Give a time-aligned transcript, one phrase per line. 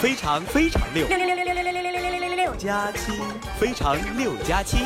[0.00, 3.12] 非常非常六六六六六六六六六六六六加七，
[3.58, 4.78] 非常六加七。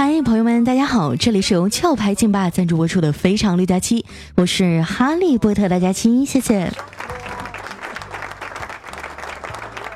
[0.00, 4.00] 嗨，朋友们，大家好，这里是由壳牌劲霸赞助播出的《非常六加七》，
[4.36, 6.72] 我是哈利波特大家七，谢谢。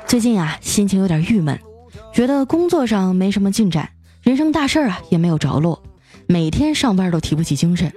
[0.05, 1.57] 最近啊，心情有点郁闷，
[2.13, 3.91] 觉得工作上没什么进展，
[4.23, 5.81] 人生大事啊也没有着落，
[6.27, 7.89] 每天上班都提不起精神。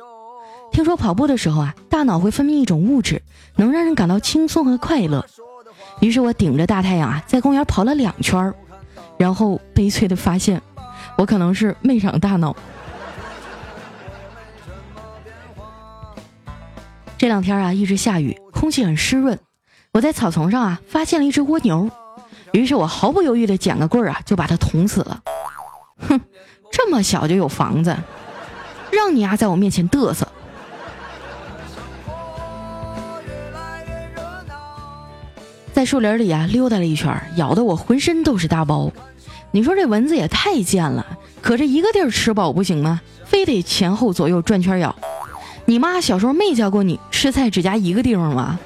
[0.71, 3.21] 听说跑步的时候啊，大脑会分泌一种物质，
[3.57, 5.27] 能让人感到轻松和快乐。
[6.01, 8.55] 于是我顶着大太阳啊，在公园跑了两圈
[9.19, 10.63] 然后悲催的发现。
[11.17, 12.55] 我可能是没长大脑。
[17.19, 19.39] 这两天啊，一直下雨，空气很湿润。
[19.93, 21.91] 我在草丛上啊，发现了一只蜗牛，
[22.53, 25.23] 于是我毫不犹豫的捡个棍儿啊，就把它捅死了。
[26.07, 26.21] 哼，
[26.71, 27.97] 这么小就有房子，
[28.93, 30.29] 让你丫在我面前嘚瑟。
[35.73, 38.93] 在树林里啊溜达了一圈，咬得我浑身都是大包。
[39.57, 41.07] 你说这蚊子也太贱了，
[41.41, 43.01] 可这一个地儿吃饱不行吗？
[43.25, 44.95] 非得前后左右转圈咬。
[45.65, 48.59] 你妈小时候没教过你吃菜只夹一个地方吗？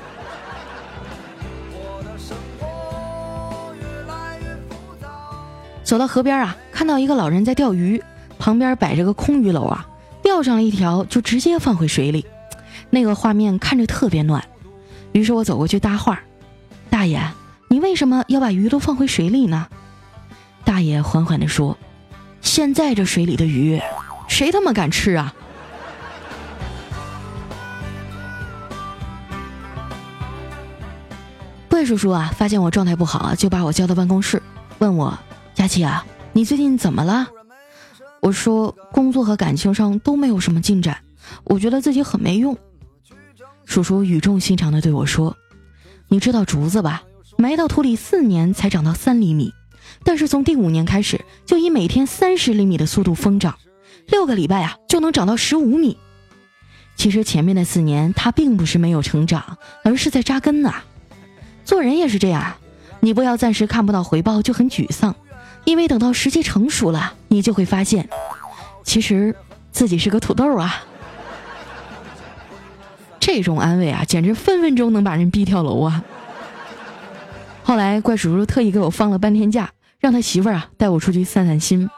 [5.85, 8.03] 走到河边啊，看到一个老人在钓鱼，
[8.37, 9.87] 旁边摆着个空鱼篓啊，
[10.25, 12.27] 钓上了一条就直接放回水里，
[12.91, 14.45] 那个画面看着特别暖。
[15.13, 16.21] 于是我走过去搭话
[16.91, 17.23] ：“大爷，
[17.69, 19.69] 你为什么要把鱼都放回水里呢？”
[20.65, 21.77] 大爷缓缓地说
[22.41, 23.81] ：“现在这水里的鱼，
[24.29, 25.35] 谁他妈敢吃啊？”
[31.69, 34.43] 怪叔叔啊，发现我状态不好，就把我叫到办公室，
[34.79, 35.19] 问我
[35.55, 37.27] ：“佳琪啊，你最近怎么了？”
[38.21, 40.99] 我说：“工作和感情上都没有什么进展，
[41.45, 42.57] 我觉得自己很没用。”
[43.65, 45.37] 叔叔语重心长地对我说
[46.09, 47.03] ：“你知道竹子吧？
[47.39, 49.55] 埋到土里四年才长到三厘米。”
[50.05, 53.57] 但是从第五年开始，就以每天三十厘米的速度疯长，
[54.07, 55.99] 六个礼拜啊就能长到十五米。
[56.97, 60.83] 其实前面的四年，它并不是没有成长，而是在扎根呐。
[61.65, 62.57] 做人也是这样，
[63.01, 65.15] 你不要暂时看不到回报就很沮丧，
[65.65, 68.09] 因为等到时机成熟了，你就会发现，
[68.83, 69.35] 其实
[69.71, 70.85] 自己是个土豆啊。
[73.19, 76.03] 这种安慰啊，简直分分钟能把人逼跳楼啊。
[77.63, 79.71] 后来怪叔叔特意给我放了半天假。
[80.01, 81.89] 让他媳妇儿啊带我出去散散心。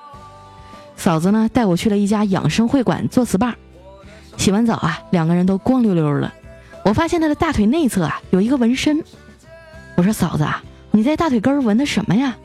[0.97, 3.55] 嫂子呢带我去了一家养生会馆做 SPA。
[4.37, 6.35] 洗完澡啊，两个人都光溜溜了。
[6.85, 9.03] 我发现他的大腿内侧啊有一个纹身。
[9.95, 12.37] 我说嫂子啊，你在大腿根纹的什么呀？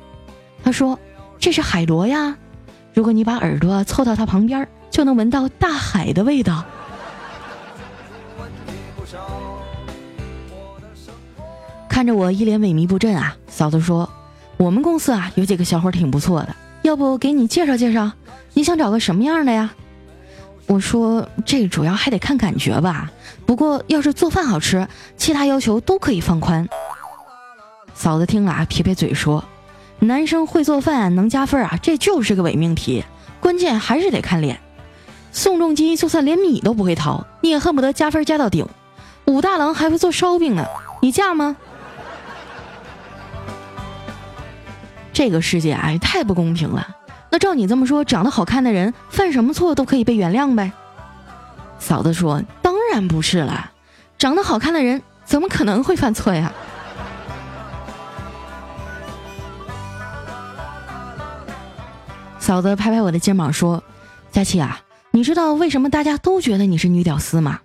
[0.63, 0.99] 他说
[1.39, 2.37] 这是海螺呀。
[2.93, 6.63] 如果你把耳朵凑到它旁边，就能闻到大海的味道。
[11.89, 14.07] 看着我一脸萎靡不振啊，嫂子说。
[14.57, 18.11] 我们公司啊有几个小伙挺不错的，要不给你介绍介绍？
[18.53, 19.71] 你想找个什么样的呀？
[20.65, 23.09] 我说这主要还得看感觉吧。
[23.45, 26.67] 不过要是做饭好吃，其他要求都可以放宽。
[27.93, 29.43] 嫂子听了啊，撇撇嘴说
[29.99, 33.05] ：“男生会做饭能加分啊，这就是个伪命题。
[33.39, 34.59] 关键还是得看脸。
[35.31, 38.67] 宋仲基就算连米都不会掏，你也恨不得加分加到顶。
[39.25, 40.65] 武大郎还会做烧饼呢，
[41.01, 41.55] 你嫁吗？”
[45.17, 46.95] 这个世界哎，太不公平了。
[47.31, 50.71] 那照你这么说，长得好看的人犯什么错都可以被原谅呗？
[51.79, 53.71] 嫂子说：“当然不是了，
[54.19, 56.53] 长得好看的人怎么可能会犯错呀？”
[62.37, 63.83] 嫂子拍拍我的肩膀说
[64.31, 67.61] ：“佳琪啊，你知道为什么大家都觉得你是女屌丝吗？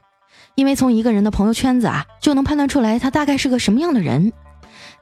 [0.54, 4.32] 因为从一个人的朋友圈子啊，就能判断出来他大概是个什么样的人。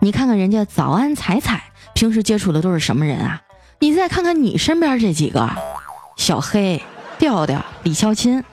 [0.01, 1.63] 你看看人家早安彩彩。”
[1.95, 3.43] 平时接触的都是什么人啊？
[3.79, 5.51] 你再看看你身边这几个，
[6.17, 6.83] 小黑、
[7.19, 8.45] 调调、李孝钦，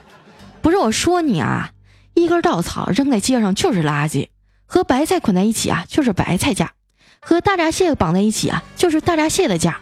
[0.62, 1.70] 不是我说你啊，
[2.14, 4.28] 一根稻草扔在街上就是垃圾，
[4.66, 6.72] 和白菜捆在一起啊就是白菜价，
[7.20, 9.80] 和大闸蟹绑在一起啊就是大闸蟹的价。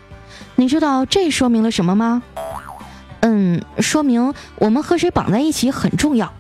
[0.57, 2.23] 你知道这说明了什么吗？
[3.21, 6.33] 嗯，说明我们和谁绑在一起很重要。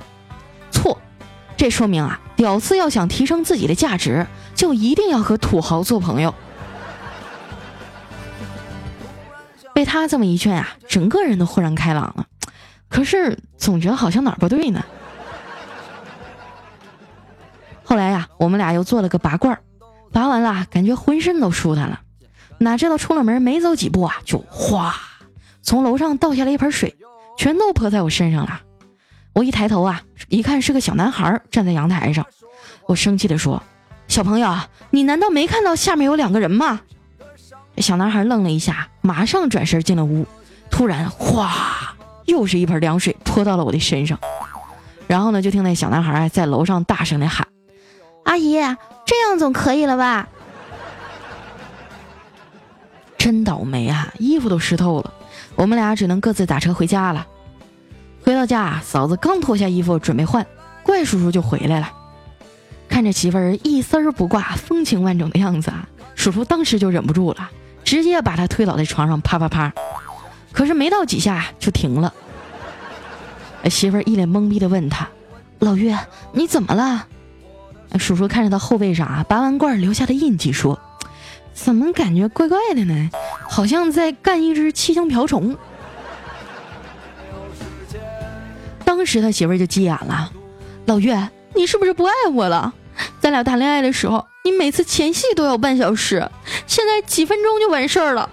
[0.70, 1.00] 错，
[1.56, 6.34] 这说明啊，屌丝要想提升自己的价值，就一定要和土豪做朋友。
[9.76, 12.24] 被他这么一劝啊，整个人都豁然开朗了。
[12.88, 14.82] 可是总觉得好像哪儿不对呢。
[17.84, 19.58] 后来呀，我们俩又做了个拔罐，
[20.12, 22.00] 拔完了，感觉浑身都舒坦了。
[22.56, 24.94] 哪知道出了门没走几步啊，就哗，
[25.60, 26.96] 从楼上倒下来一盆水，
[27.36, 28.62] 全都泼在我身上了。
[29.34, 30.00] 我一抬头啊，
[30.30, 32.26] 一看是个小男孩站在阳台上，
[32.86, 33.62] 我生气地说
[34.08, 34.56] ：“小朋友，
[34.88, 36.80] 你难道没看到下面有两个人吗？”
[37.78, 40.26] 小男孩愣了一下，马上转身进了屋。
[40.70, 41.94] 突然，哗，
[42.24, 44.18] 又是一盆凉水泼到了我的身上。
[45.06, 47.46] 然后呢，就听那小男孩在楼上大声地喊
[48.24, 48.54] ：“阿姨，
[49.04, 50.28] 这样总可以了吧？”
[53.16, 55.12] 真倒霉啊，衣服都湿透了。
[55.54, 57.26] 我们俩只能各自打车回家了。
[58.24, 60.44] 回到家，嫂子刚脱下衣服准备换，
[60.82, 61.92] 怪叔叔就回来了。
[62.88, 67.50] 看着媳妇儿一丝儿不挂、风情万种的样子啊，叔叔当时就忍不住了，
[67.86, 69.72] 直接把他推倒在床上，啪啪啪。
[70.50, 72.12] 可是没到几下就停了。
[73.70, 75.08] 媳妇儿一脸懵逼的问他
[75.60, 75.96] ：“老岳，
[76.32, 77.06] 你怎么了？”
[77.98, 80.80] 叔叔看着他后背上啊拔完罐留下的印记，说
[81.54, 83.08] ：“怎么感觉怪怪的呢？
[83.48, 85.56] 好像在干一只七星瓢虫。”
[88.84, 90.32] 当时他媳妇儿就急眼了
[90.86, 92.74] ：“老岳，你是不是不爱我了？
[93.20, 96.30] 咱俩谈恋爱的时候，你每次前戏都要半小时，
[96.66, 98.28] 现在几分钟就完事儿了。”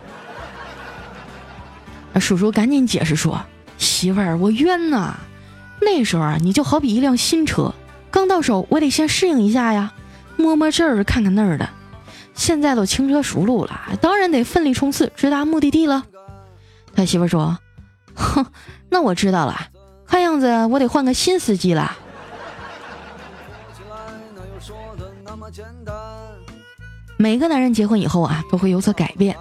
[2.20, 3.44] 叔叔赶紧解释说
[3.78, 5.16] ：“媳妇儿，我冤呐！
[5.82, 7.74] 那时候啊，你就好比一辆新车，
[8.12, 9.92] 刚到手，我得先适应一下呀，
[10.38, 11.68] 摸摸这儿，看看那儿的。
[12.36, 16.06] 现在都轻车熟路了，当然得奋力冲刺，直达目的地了。”
[16.96, 17.58] 他媳妇儿说
[18.14, 18.46] ：“哼，
[18.90, 19.70] 那我知道了。”
[20.06, 21.98] 看样子我得换个新司机了。
[27.18, 29.36] 每个男人结婚以后啊，都会有所改变。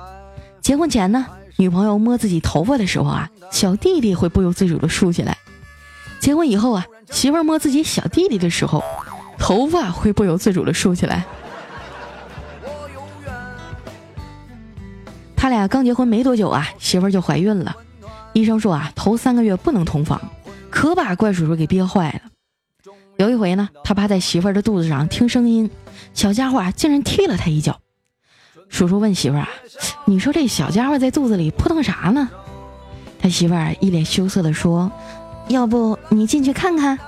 [0.60, 1.26] 结婚前呢，
[1.56, 5.32] 女朋友摸自己头发的时候啊，小弟弟会不由自主的竖起来；
[6.20, 8.82] 结婚以后啊，媳妇儿摸自己小弟弟的时候，
[9.38, 11.24] 头发会不由自主的竖起来。
[15.36, 17.74] 他俩刚结婚没多久啊，媳妇儿就怀孕了。
[18.32, 20.20] 医生说啊，头三个月不能同房。
[20.70, 22.31] 可把怪叔叔给憋坏了。
[23.22, 25.70] 有一回呢，他趴在媳妇儿的肚子上听声音，
[26.12, 27.78] 小家伙竟然踢了他一脚。
[28.68, 29.48] 叔叔问媳妇儿啊
[30.06, 32.28] ：“你说这小家伙在肚子里扑腾啥呢？”
[33.22, 34.90] 他媳妇儿一脸羞涩的说
[35.46, 36.98] ：“要不你进去看看。”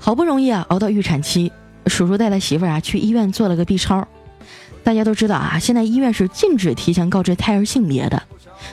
[0.00, 1.52] 好不容易啊，熬到预产期，
[1.88, 4.08] 叔叔带他媳妇儿啊去医院做了个 B 超。
[4.82, 8.22] 大家都知道啊，现在医院是禁止提前告知胎儿性别的。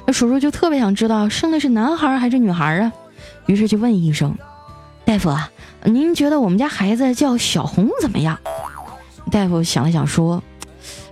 [0.05, 2.91] 那叔叔就特别想知道生的是男孩还是女孩啊，
[3.45, 4.37] 于是就问医生
[5.05, 5.49] ：“大夫啊，
[5.83, 8.39] 您觉得我们家孩子叫小红怎么样？”
[9.31, 10.43] 大夫想了想说：“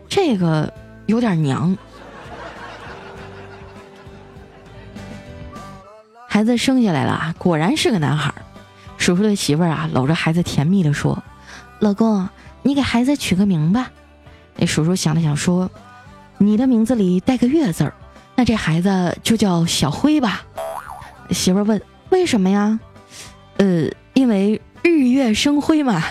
[0.10, 0.74] 这个
[1.06, 1.78] 有点娘。”
[6.28, 8.34] 孩子生下来了，果然是个男孩。
[8.98, 11.22] 叔叔的媳妇儿啊，搂着孩子甜蜜的说
[11.80, 12.30] ：“老公，
[12.62, 13.92] 你给孩子取个名吧。”
[14.56, 15.72] 那叔叔想了想说
[16.38, 17.94] ：“你的名字里带个月字儿，
[18.36, 20.42] 那这孩子就叫小辉吧。”
[21.32, 22.80] 媳妇问：“为什么呀
[23.58, 26.04] ？”“呃，因为日月生辉嘛。”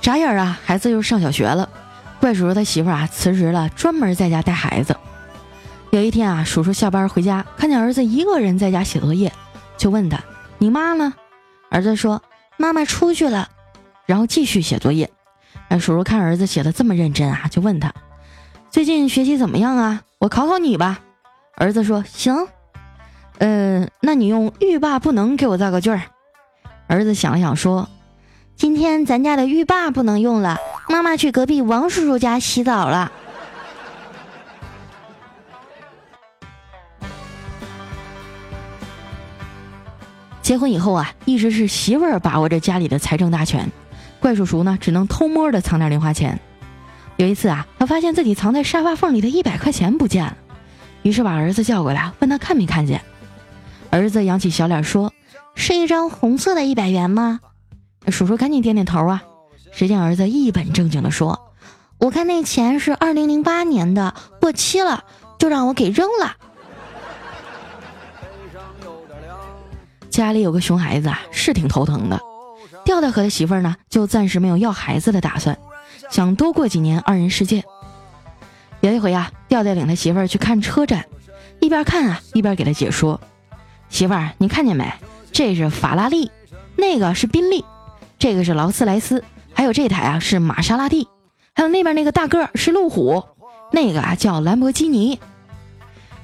[0.00, 1.68] 眨眼啊，孩子又上小学了。
[2.20, 4.96] 怪叔叔他媳妇啊辞职了，专门在家带孩子。
[5.90, 9.30] 有一天啊，叔叔下班回家，看见儿子一个人在家写作业，
[9.76, 10.18] 就问他
[10.58, 11.12] ：“你妈呢？”
[11.70, 12.22] 儿子说
[12.56, 13.48] ：“妈妈出去了。”
[14.10, 15.08] 然后继续写作业。
[15.68, 17.94] 哎，叔叔看儿子写的这么认真啊，就问他
[18.68, 20.02] ：“最近学习怎么样啊？
[20.18, 20.98] 我考考你吧。”
[21.54, 22.34] 儿子说：“行。”
[23.38, 26.02] 嗯，那你用欲罢不能给我造个句儿。
[26.88, 27.88] 儿子想了想说
[28.58, 33.12] ：“今天咱家的浴霸不能用了，妈妈去隔壁王叔叔家洗澡了。”
[40.42, 43.70] 结婚以后啊，一直是媳妇儿把握着家里的财政大权，
[44.20, 46.38] 怪叔叔呢只能偷摸的藏点零花钱。
[47.16, 50.36] 有一次啊，他发现自己藏在沙发缝里的一百块钱不见了，
[51.02, 53.02] 于是把儿子叫过来问他看没看见。
[53.90, 55.12] 儿子扬起小脸说
[55.56, 57.40] ：“是一张红色的一百元吗？”
[58.08, 59.22] 叔叔赶紧点点头啊。
[59.72, 61.52] 只见儿子一本正经的说
[61.98, 65.04] ：“我看那钱是二零零八年的，过期了，
[65.38, 66.36] 就让我给扔了。”
[70.08, 72.18] 家里有个熊孩子啊，是挺头疼的。
[72.90, 75.56] 调调和他媳妇儿呢，就暂时没有要孩子的打算，
[76.10, 77.62] 想多过几年二人世界。
[78.80, 81.04] 有一回啊，调调领他媳妇儿去看车展，
[81.60, 83.20] 一边看啊，一边给他解说
[83.90, 84.92] ：“媳妇儿，你看见没？
[85.30, 86.32] 这是法拉利，
[86.74, 87.64] 那个是宾利，
[88.18, 89.22] 这个是劳斯莱斯，
[89.54, 91.06] 还有这台啊是玛莎拉蒂，
[91.54, 93.22] 还有那边那个大个是路虎，
[93.70, 95.20] 那个啊叫兰博基尼。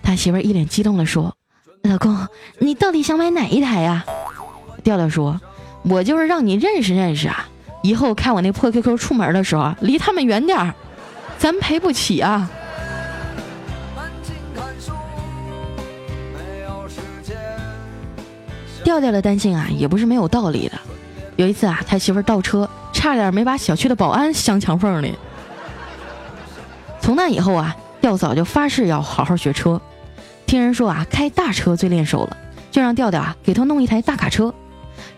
[0.03, 1.37] 他媳妇儿一脸激动地说
[1.85, 2.27] ：“老公，
[2.59, 4.05] 你到底想买哪一台呀？”
[4.83, 5.41] 调调说
[5.89, 7.49] ：“我就是让你认识认识啊，
[7.83, 10.75] 以后开我那破 QQ 出门的时候，离他们远点儿，
[11.39, 12.51] 咱赔不起啊。”
[18.83, 20.79] 调调的担心啊，也不是没有道理的。
[21.37, 25.15] 有一次啊，他媳妇儿倒车，差点没把小区的保安镶墙缝里。
[27.01, 29.81] 从那以后啊，调嫂就发誓要好好学车。
[30.47, 32.37] 听人说啊，开大车最练手了，
[32.71, 34.55] 就让调调啊给他弄一台大卡车。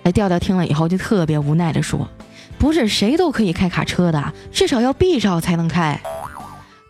[0.08, 2.08] 哎，调调听了以后就特别无奈的说
[2.56, 6.00] ：“不是谁都可以开卡车的，至少要 B 照才能开。”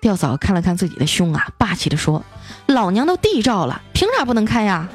[0.01, 2.25] 调嫂看了看自己的胸啊，霸气的说
[2.67, 4.89] ：“老娘都 D 照了，凭啥不能开呀？”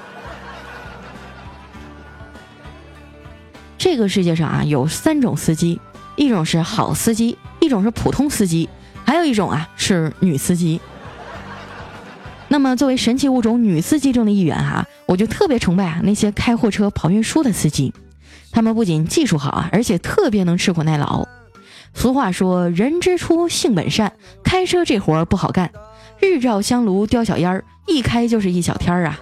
[3.77, 5.81] 这个世界上啊，有三种司机，
[6.15, 8.69] 一种是好司机，一种是普通司机，
[9.03, 10.79] 还有一种啊是女司机。
[12.47, 17.93] 那么作为神奇物种女司机中的一员哈，我就特别崇拜啊那些开货车跑运输的司机，
[18.53, 21.27] 他们不仅技术好啊，而且特别能吃苦耐劳。
[21.95, 25.71] 俗话说，人之初性本善，开车这活儿不好干，
[26.19, 29.19] 日照香炉叼小烟儿，一开就是一小天儿啊。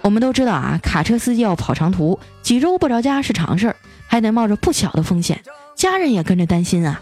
[0.00, 3.76] 我们都知道啊，卡车司机要跑长途，几周不着家是常事儿，
[4.08, 5.40] 还得冒着不小的风险，
[5.76, 7.00] 家人也跟着担心啊。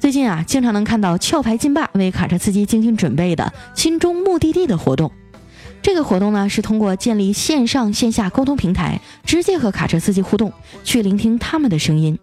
[0.00, 5.12] 最近啊，经常能看到壳牌金霸为卡车司机精心准备的心中目的地的活动。
[5.82, 10.52] 这个活动呢，是通过建立线上线下沟通平台，直接和卡车司机互动，
[10.84, 12.18] 去聆听他们的声音。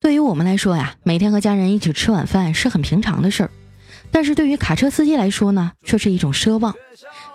[0.00, 3.50] 对于我们来说呀，每天和家人一起吃晚饭是很平常的事儿，
[4.10, 6.74] 但是对于卡车司机来说呢，却是一种奢望。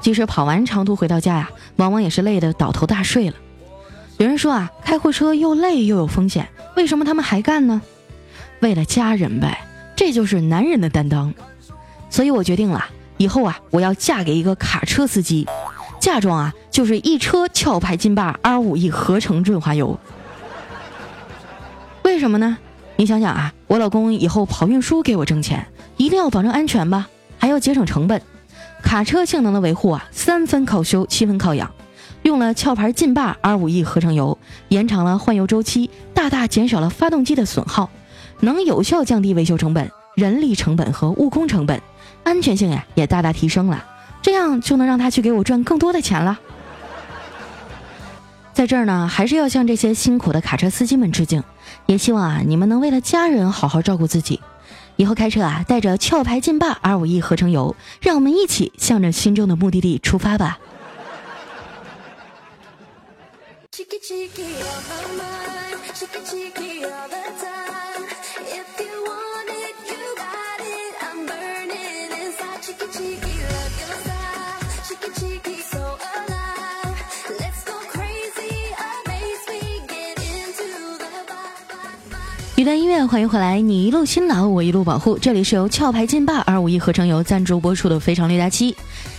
[0.01, 3.35] 即使跑完长途回到家呀，往往也是累得倒头大睡了。
[4.17, 7.81] 有人说啊，开货车又累又有风险，为什么他们还干呢？
[8.59, 11.33] 为了家人呗，这就是男人的担当。
[12.09, 12.85] 所以我决定了，
[13.17, 15.47] 以后啊，我要嫁给一个卡车司机，
[15.99, 19.99] 嫁妆啊就是一车壳牌金霸 R 五 E 合成润滑油。
[22.03, 22.57] 为什么呢？
[22.95, 27.07] 你想想啊，我老公以后跑运输给我挣钱，一定要保证安全吧，
[27.37, 28.21] 还要节省成本。
[28.81, 31.71] 卡车性能的维护啊，三分靠修，七分靠养。
[32.23, 34.37] 用了壳牌劲霸 R5E 合成油，
[34.69, 37.89] 延长了换油周期，大大减少了发动机的损耗，
[38.41, 41.79] 能有效降低维修成本、人力成本和误工成本，
[42.23, 43.85] 安全性呀也大大提升了。
[44.19, 46.39] 这样就能让他去给我赚更多的钱了。
[48.51, 51.43] 在这儿呢，还是要向这些辛苦的卡车司机们致敬，
[51.85, 54.41] 也希望啊你们能为了家人好好照顾自己。
[54.95, 60.57] 以后开车啊，带着壳牌劲霸 R5E 合成油，让我们一起向着心中的目的地出发吧。
[82.57, 83.61] 一段音乐，欢迎回来！
[83.61, 85.15] 你一路辛劳，我一路保护。
[85.19, 88.73] 这里是由壳牌劲霸二五一合成油赞助播出的《非常六加七》。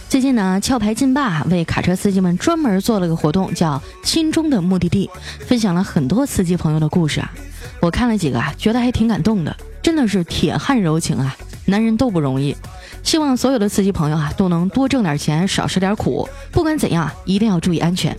[0.09, 5.09] 最近呢，壳牌劲霸为卡车司机们专门做了个活动，叫“心中的目的地”，
[5.47, 7.33] 分享了很多司机朋友的故事啊。
[7.79, 11.37] 我看了几个啊，觉得还挺感动的，真的是铁汉柔情啊，
[11.69, 12.57] 男人都不容易。
[13.03, 16.29] 希望所有的司机朋友啊，都能多挣点钱，少吃点苦。
[16.51, 18.17] 不管怎样，一定要注意安全。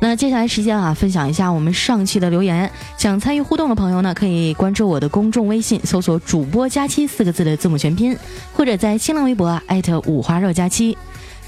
[0.00, 2.70] 那接下来时间啊，分享一下我们上期的留言。
[2.98, 8.16] 想参与互动的朋友呢，可以关注我的公众微信，搜索“主播佳期”四个字的字母全拼，
[8.52, 10.96] 或者在新浪微博艾特五花肉佳期。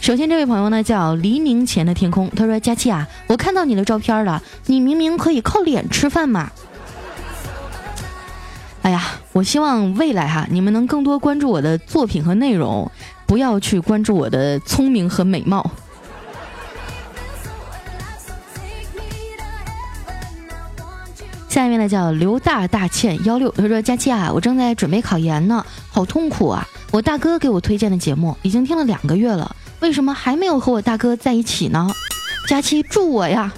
[0.01, 6.51] 首先，这位朋友呢叫黎明前的天空，他说：“佳期啊，我看到你的照片了，你明明可以靠脸吃饭嘛。”
[8.83, 12.91] 哎呀，我希望未来哈，你们能更多关注我的作品和内容，
[13.27, 15.71] 不要去关注我的聪明和美貌。
[21.49, 26.67] 下一位呢叫刘大大倩幺六，他说：“佳期啊，我正在准备考研呢，好痛苦啊！
[26.93, 31.91] 我大哥给我推荐的节目已经听了两个月了，为什么还没有和我大哥在一起呢？
[32.47, 33.53] 佳期助我呀！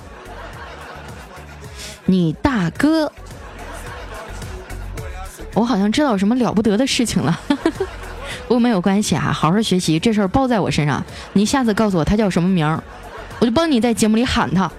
[2.06, 3.12] 你大哥，
[5.54, 7.38] 我好像知道什么了不得的事情了，
[8.46, 11.04] 不过没有关系啊，好好学习，这事儿包在我身上。
[11.32, 12.82] 你下次告诉我他叫什么名儿，
[13.40, 14.70] 我就帮你在节目里喊他。”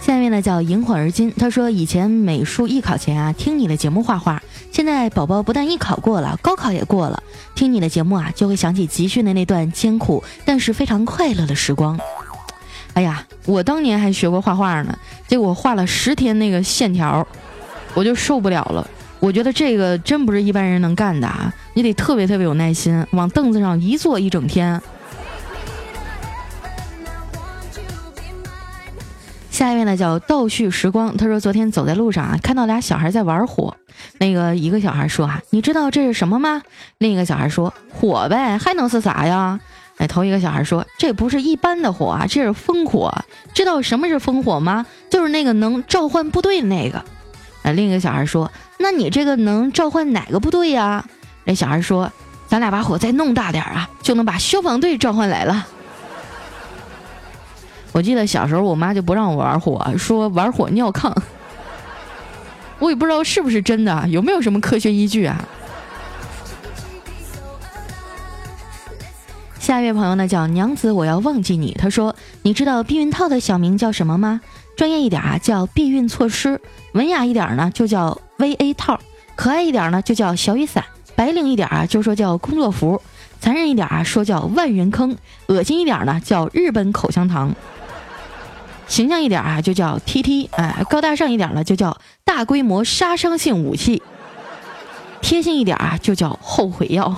[0.00, 7.22] 下面呢叫萤火而今，他说以前美术艺考前啊听你的节目画画，现在宝宝不但艺考过了，高考也过了，
[7.54, 11.98] 听你的节目啊就会想起集训的那段艰苦但是非常快乐的时光。
[12.94, 17.26] 哎呀，我当年还学过画画呢，结果画了十天那个线条，
[17.92, 18.88] 我就受不了了。
[19.20, 24.80] 我觉得这个真不是一般人能干的啊，你得特别特别有耐心，往凳子上一坐一整天。
[29.50, 33.74] 下一位呢叫倒叙时光，他说昨天走在路上啊，看到俩小孩在玩火。
[34.18, 36.60] 那个一个小孩说啊，你知道这是什么吗？
[36.98, 39.58] 另一个小孩说火呗，还能是啥呀？
[40.06, 43.12] 头一个小孩说这不是一般的火啊，这是烽火。
[43.52, 44.84] 知道什么是烽火吗？
[45.10, 47.04] 就是那个能召唤部队的那个。
[47.62, 51.04] 哎，另一个小孩说，那你这个能召唤哪个部队呀？
[51.44, 52.10] 那小孩说，
[52.46, 55.66] 咱俩把火再弄大点啊，就能把消防队召唤来了。
[57.92, 61.12] 我记得小时候，我妈就不让我玩火，说玩火尿炕。
[62.80, 65.42] 我也不知道是不是真的，有没有什么科学依据啊？
[69.74, 71.72] 下一位朋友呢叫娘子，我要忘记你。
[71.72, 74.40] 他说：“你知道避孕套的小名叫什么吗？
[74.76, 76.56] 专业一点啊，叫避孕措施；
[76.92, 78.96] 文雅一点呢，就叫 VA 套；
[79.34, 80.80] 可爱一点呢，就叫小雨伞；
[81.16, 83.00] 白领一点啊，就说叫工作服；
[83.40, 85.16] 残忍一点啊，说叫万人坑；
[85.48, 87.52] 恶心一点呢，叫日本口香糖。”
[88.86, 94.00] 形象一点啊，就叫 T T，哎，高大上一点呢，就叫大规模杀伤性武器；
[95.20, 97.16] 贴心一点啊，就叫后悔药。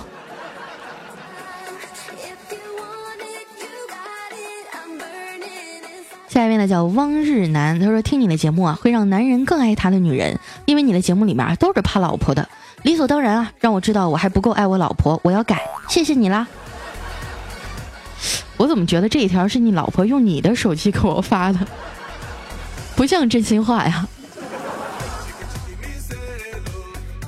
[6.29, 12.47] 下一位呢叫汪日南，他说听你的节目啊，会让男人更爱他的女人，因为你的节目里面都是怕老婆的，
[12.83, 16.47] 理所当然啊，让我知道我还不够爱我老婆，我要改， 谢谢你啦。
[18.57, 21.59] 我怎么觉得这一条是你老婆用你的手机给我发的，
[22.95, 24.07] 不像真心话呀？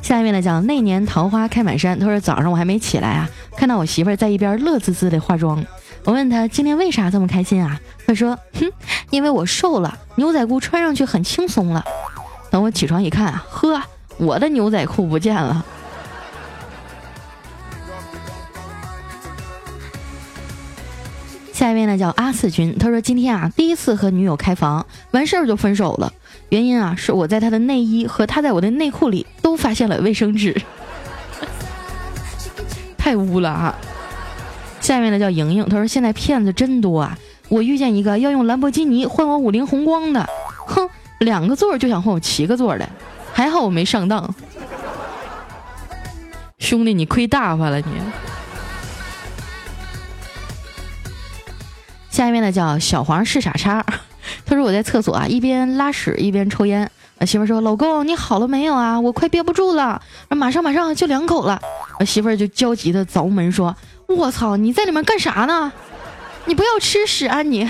[0.01, 5.63] 下一位呢讲那年桃花开满山，他说早上我还没起来啊，看到我媳妇儿在一边乐滋滋的化妆，
[6.06, 7.79] 我问他今天为啥这么开心啊？
[8.08, 8.72] 他说哼，
[9.12, 11.84] 因为我瘦了，牛仔裤穿上去很轻松了。
[12.50, 13.81] 等我起床一看，呵，
[14.18, 15.64] 我的牛仔裤不见了。
[21.53, 26.14] 下一位呢叫阿四军，他说今天啊第一次和女友开房，完事儿就分手了。
[26.48, 30.59] 原因啊是我在他的内衣和他在我的内裤里都发现了卫生纸，
[32.98, 33.75] 太污了啊！
[34.79, 40.27] 下面呢叫莹莹，他说现在骗子真多啊，我遇见一个要用兰博基尼换我五菱宏光的，
[40.65, 40.89] 哼，
[41.20, 42.89] 两个座就想换我七个座的，
[43.33, 44.33] 还好我没上当。
[46.57, 47.85] 兄弟，你亏大发了你。
[52.09, 53.85] 下一位呢叫小黄是傻叉，
[54.46, 56.89] 他说我在厕所啊一边拉屎一边抽烟，
[57.20, 59.00] 我媳妇说老公你好了没有啊？
[59.00, 61.61] 我快憋不住了，马上马上就两口了。
[62.00, 63.75] 我媳妇就焦急的凿门说
[64.09, 65.72] ：“我操你在里面干啥呢？
[66.45, 67.69] 你不要吃屎啊你！”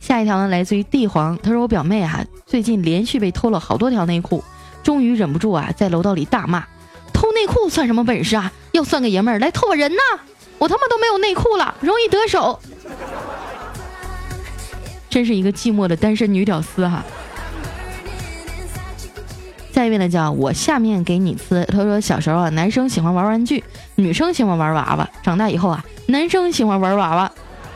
[0.00, 4.42] 下一条呢来自于帝皇，他说我表妹啊最近连续被偷了好多条内裤，
[4.82, 6.64] 终于忍不住啊在楼道里大骂
[7.14, 8.50] ：“偷内裤算什么本事啊？
[8.72, 10.00] 要算个爷们儿来偷我人呢！”
[10.58, 12.60] 我他妈都没有内裤了，容易得手，
[15.08, 17.04] 真是一个寂寞的单身女屌丝哈。
[19.72, 23.62] 再一位呢叫我下面给你呲，他说小时候啊，男生喜欢玩玩具，
[23.94, 27.30] 女生喜欢玩娃娃，长大以后啊，男生喜欢玩娃娃，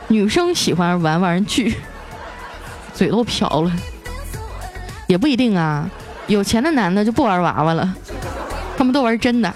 [0.09, 1.73] 女生喜欢玩玩具，
[2.93, 3.71] 嘴都瓢了，
[5.07, 5.89] 也不一定啊，
[6.27, 7.95] 有钱的男的就不玩娃娃了，
[8.77, 9.53] 他们都玩真的。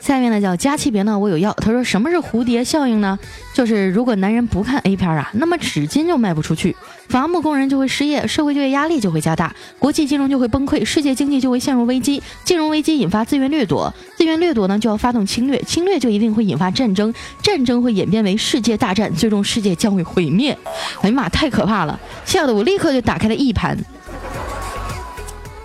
[0.00, 1.52] 下面呢叫佳期别闹，我有药。
[1.54, 3.18] 他说什么是蝴蝶效应呢？
[3.52, 6.76] 就是如果男人不看 A 片啊，那么纸巾就卖不出去，
[7.08, 20.56] 伐木工人就会失业，社会就业压力就会加大，国际金融就会崩溃，世界经济就会陷入危机，金融危机引发资源掠夺，资源掠夺呢就要发动侵略，侵略就一定会引发战争，战争会演变为世界大战，最终世界将会毁灭。
[21.02, 21.98] 哎呀妈，太可怕了！
[22.24, 23.76] 吓得我立刻就打开了 E 盘。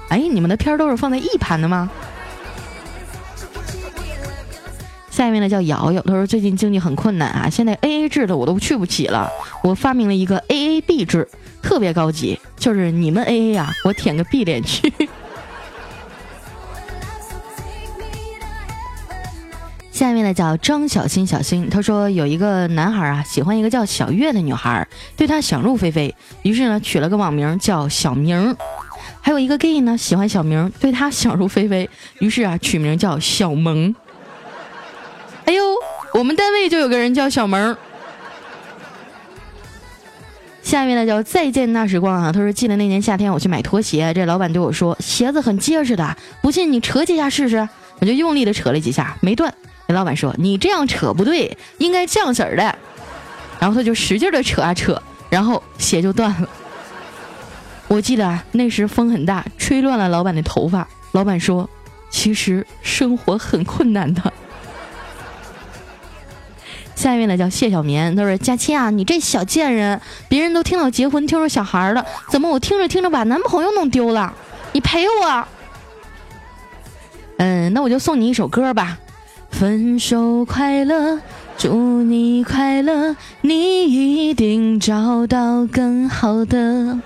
[0.10, 1.90] 哎，你们的片儿都是放在 E 盘的吗？
[5.16, 9.30] 下面呢叫瑶瑶，他说最近经济很困难啊，现在 A A 制的我都去不起了，
[9.64, 11.26] 我发明了一个 A A B 制，
[11.62, 14.92] 特别高级，就是你们 A A 啊，我舔个 B 脸去。
[19.90, 28.54] 下面呢叫张小新，小新他说有一个男孩啊喜欢一个叫小月的女孩，对她想入非非，于是呢取了个网名叫小明。
[29.22, 33.96] 还有一个 gay 呢喜欢小明，对他想入非非，于是啊取名叫小萌。
[36.26, 37.78] 我们单位就有个人叫小萌。
[40.64, 47.70] 下面呢叫再见那时光啊，他说记得那年夏天我去买拖鞋，这老板对我说鞋子很结实的，不信你扯几下试试。
[48.00, 49.54] 我就用力的扯了几下，没断。
[49.86, 52.76] 那老板说：“你这样扯不对，应该这样式儿的。”
[53.62, 56.50] 然后他就使劲的扯啊扯，然后鞋就断了。
[57.88, 60.88] 我记得，那时风很大，吹乱了老板的头发。
[61.12, 61.70] 老板说
[62.10, 64.34] ：“其实生活很困难的。”
[66.96, 74.34] 下一位呢叫谢小棉，他说：“佳期啊，你这小贱人，别人都听到结婚，听说小孩了，怎么我听着听着把男朋友弄丢了？
[74.72, 75.48] 你赔我。”
[77.38, 78.98] 嗯， 那我就送你一首歌吧，
[79.58, 81.16] 《分手快乐》，
[81.58, 86.98] 祝你快乐，你一定找到更好的。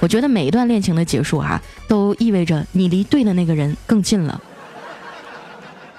[0.00, 4.40] 我觉得每一段恋情的结束啊，都意味着你离对的那个人更近了。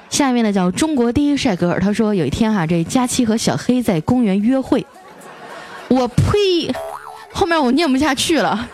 [0.09, 4.85] 下面呢叫中国第一帅哥，他说有一天哈，这佳期和小黑在公园约会，
[5.89, 6.73] 我呸，
[7.31, 8.67] 后面我念不下去了，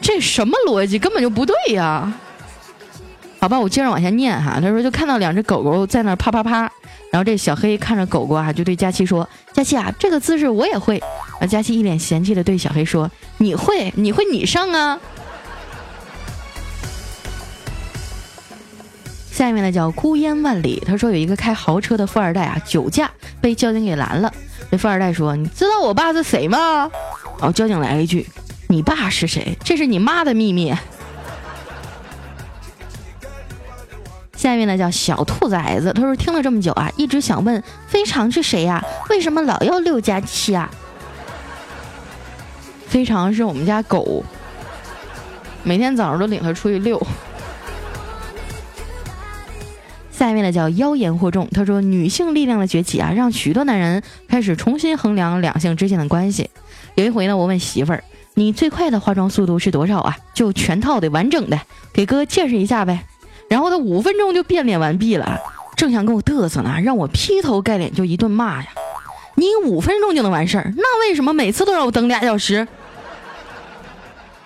[0.00, 2.12] 这什么逻辑，根本就不对呀。
[3.38, 4.60] 好吧，我接着往下念哈。
[4.60, 6.60] 他说就看到两只狗狗在那啪啪啪，
[7.10, 11.02] 然后这小黑看着狗狗啊，就对佳期说：“佳期啊，这个姿势我也会。”
[11.40, 15.00] 而佳期一脸嫌弃的对小黑说：“你会，你会你上啊。”
[19.42, 24.32] 下面呢叫孤烟万里，他说有一个开豪车的富二代啊，酒驾被交警给拦了。
[24.70, 26.88] 这富二代说：“你知道我爸是谁吗？”
[27.40, 28.24] 然后交警来了一句
[28.70, 29.58] ：“你爸是谁？
[29.64, 30.72] 这是你妈的秘密。”
[34.38, 38.80] 下面呢叫小兔崽子，他说听了这么久啊，一直想问非常是谁呀？
[39.10, 40.70] 为什么老要六加七啊？
[42.86, 44.22] 非常是我们家狗，
[45.64, 47.04] 每天早上都领它出去遛。
[50.22, 56.48] 下一位呢叫妖言惑众，他说女性力量的崛起啊，让许多男人开始重新衡量两性之间的关系。
[56.94, 58.04] 有一回呢，我问媳妇儿，
[58.34, 60.16] 你最快的化妆速度是多少啊？
[60.32, 61.58] 就全套的完整的，
[61.92, 63.04] 给哥见识一下呗。
[63.48, 65.40] 然后他五分钟就变脸完毕了，
[65.74, 68.68] 正想跟我嘚瑟呢，让我劈头盖脸就一顿骂呀。
[69.34, 72.68] 你五分钟就能完事儿，那为什么每次都让我等俩小时？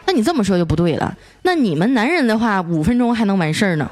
[0.07, 1.15] 那你这么说就不对了。
[1.43, 3.91] 那你们男人的话，五分钟还能完事儿呢？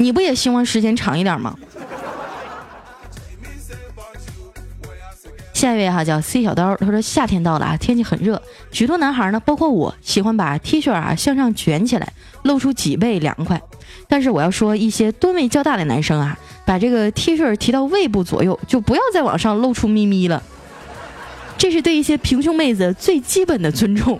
[0.00, 1.54] 你不也希望时间长一点吗？
[5.52, 8.40] 下一位哈叫 C 小刀，他说夏天到了啊，天气很热，
[8.72, 13.60] 许多男孩呢，包括我，喜欢把 T 恤啊向上卷起来，露出脊背凉快。
[14.08, 20.42] 但是我要说，一些吨位较大的男生啊，把这个 T 恤提到胃部左右，就不要再往上露出咪咪了。
[21.58, 24.18] 这是对一些平胸妹子最基本的尊重。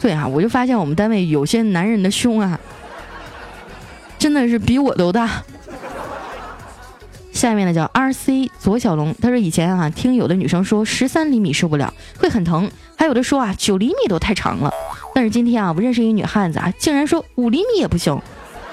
[0.00, 2.60] 对啊，我就发现我们单位有些男人的胸啊。
[4.18, 5.42] 真的是比我都大。
[7.32, 14.72] 下面呢叫 R C 左小龙，他说以前啊听有的女生说十三厘米受不了会很疼，还有的说啊九厘米都太长了。
[15.14, 18.20] 但是今天啊我认识一女汉子啊，竟然说五厘米也不行，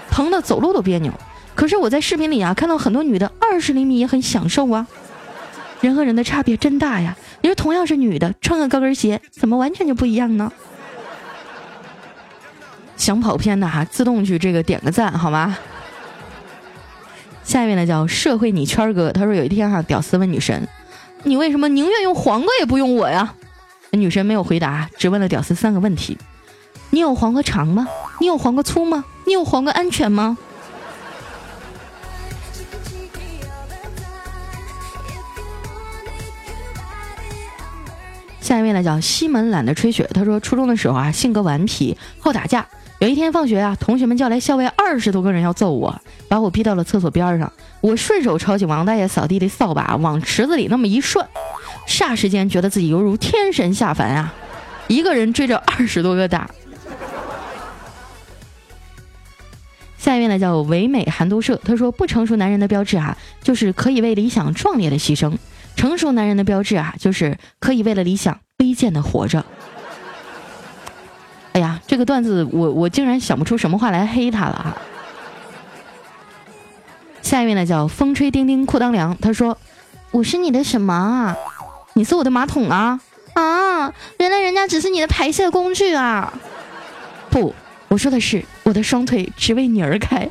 [0.10, 1.14] 疼的走路都别扭。
[1.54, 4.88] 可是我在视频里啊看到很多女的二十厘米也很享受啊。
[5.82, 7.16] 人和人的差别真大呀！
[7.42, 10.52] 你说同样是女的，穿个高跟鞋怎么完全就不一样呢？
[12.98, 15.58] 想跑偏的哈，自动去这个点个赞好吗？
[17.44, 20.68] 下一位呢叫社会你圈哥，他说有一天哈，屌丝问女神
[21.24, 23.36] ：“你为什么宁愿用黄瓜也不用我呀？”
[23.92, 26.18] 女神没有回答，只问了屌丝三个问题
[26.90, 27.88] ：“你有黄瓜长吗？
[28.20, 29.06] 你有黄瓜粗吗？
[29.26, 30.38] 你有黄瓜安全吗？”
[38.42, 42.68] 下一位呢叫西门懒得吹雪，他说初中的时候啊，性格顽皮，好打架。
[43.06, 45.96] 有一天放学啊，同学们叫来校外二十多个人要揍我，
[46.28, 47.54] 把我逼到了厕所边上。
[47.80, 51.24] 我顺手抄起王大爷扫地的扫把，往池子里那么一涮，
[51.88, 54.34] 霎时间觉得自己犹如天神下凡啊！
[54.88, 56.50] 一个人追着二十多个打。
[60.00, 65.32] 下一位呢叫唯美韩都社，他说不成熟男人的标志啊，就是可以为理想壮烈的牺牲；
[65.76, 69.46] 成熟男人的标志啊，就是可以为了理想卑贱的活着。
[71.56, 74.76] 哎呀，这个段子我我竟然想不出什么话来黑他了啊！
[77.22, 79.58] 下一位呢叫风吹丁丁裤裆凉，他说
[80.12, 81.34] ：“我是你的什么啊？
[81.94, 83.00] 你是我的马桶啊
[83.36, 83.94] 啊！
[84.20, 86.34] 原来人家只是你的排泄工具啊！
[87.30, 87.56] 不，
[87.88, 90.28] 我说的是我的双腿只为你而开。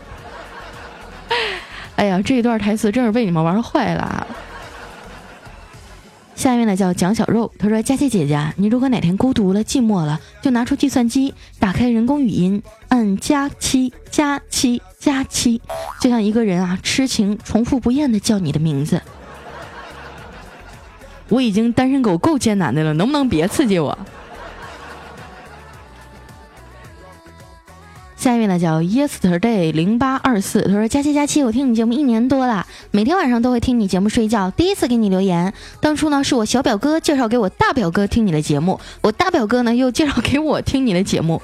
[1.96, 4.26] 哎呀，这一段台词真是被你们玩坏了。”
[6.44, 15.62] 下面呢叫蒋小肉，他说：“佳琪姐姐，你如果哪天孤独了、寂寞了，就拿出计算机，打开人工语音，按加七加七加七，
[16.02, 19.00] 就像一个人啊痴情重复不厌的叫你的名字。
[21.30, 23.98] 我已经单身狗够艰难的了，能不能别刺激我？”
[28.24, 34.50] 下一位呢叫 Yesterday 零八二四，他说佳期佳期，我听你节目一年多了，每天晚上都会听你节目睡觉。
[34.52, 41.42] 第一次给你留言，当初呢是我小表哥介绍给我大表哥听你的节目，我大表哥呢又介绍给我听你的节目。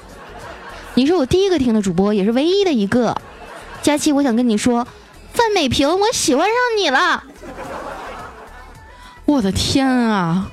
[0.95, 3.15] 你是我第一个听的主播，也是唯一的一个。
[3.83, 4.87] 佳期，我想跟你说，
[5.33, 7.23] 范美萍，我喜欢上你了。
[9.25, 10.49] 我的天啊！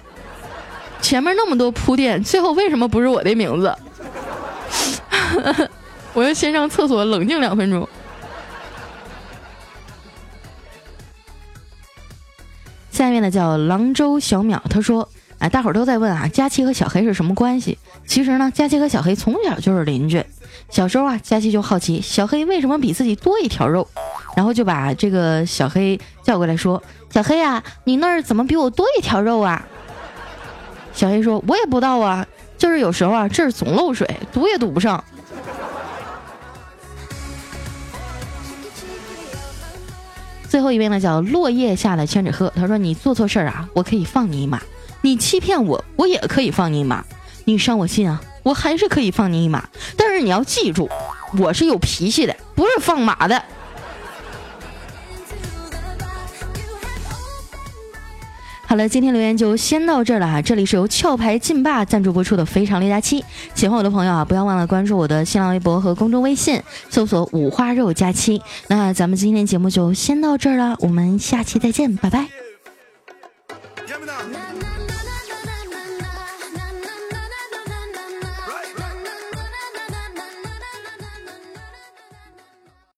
[1.01, 3.75] 前面那么多铺垫，最后为什么不是我的名字？
[6.19, 7.89] 我要先上厕所冷静两分钟。
[12.91, 17.79] 下面呢叫郎州小淼，他说：“哎，大伙儿都在问啊，佳琪和小黑是什么关系？
[18.05, 20.21] 其实呢，佳琪和小黑从小就是邻居。
[20.71, 23.87] 小时候啊，佳琪就好奇小黑为什么比自己多一条肉，
[24.35, 26.83] 然后就把这个小黑叫过来说
[27.15, 29.65] ：‘小黑啊，你那儿怎么比我多一条肉啊？’
[30.93, 32.27] 小黑说：‘我也不知道啊，
[32.57, 35.05] 就是有时候啊，这儿总漏水，堵也堵不上。’”
[40.49, 42.53] 最后一位呢，叫落叶下的千纸鹤。
[42.57, 44.59] 他说：“你做错事儿啊，我可以放你一马；
[45.03, 47.03] 你欺骗我，我也可以放你一马；
[47.45, 49.69] 你伤我心啊，我还是可以放你一马。
[49.97, 50.89] 但是你要记住，
[51.39, 53.43] 我是有脾气的，不是放马的。”
[58.69, 60.43] 好了，今天留言就先到这儿了哈。
[60.43, 63.23] 这里是由壳牌劲霸赞助播出的《非常六加七》，
[63.55, 68.43] 喜欢我的朋友啊，不要忘了关注我的新浪微博和公众微信，搜索“五花肉加七”。
[68.69, 72.48] 那咱们今天节目就先到这儿了，我们下期再见，拜拜。